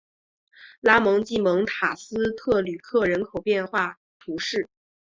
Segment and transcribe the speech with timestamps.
[0.79, 4.67] 拉蒙济蒙塔斯特吕克人口变化图示